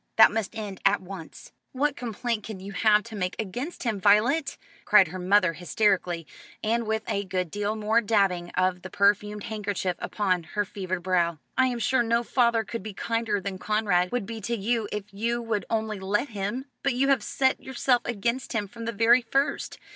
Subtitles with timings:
[0.15, 4.57] That must end at once." "What complaint can you have to make against him, Violet?"
[4.83, 6.25] cried her mother hysterically,
[6.63, 11.37] and with a good deal more dabbing of the perfumed handkerchief upon her fevered brow.
[11.55, 15.03] "I am sure no father could be kinder than Conrad would be to you if
[15.13, 16.65] you would only let him.
[16.81, 19.77] But you have set yourself against him from the very first.